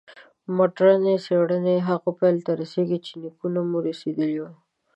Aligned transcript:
مډرني 0.55 1.15
څېړنې 1.25 1.75
هغو 1.87 2.09
پایلو 2.17 2.45
ته 2.47 2.51
رسېږي 2.61 2.99
چې 3.05 3.13
نیکونه 3.23 3.59
مو 3.69 3.77
رسېدلي 3.87 4.37
وو. 4.41 4.49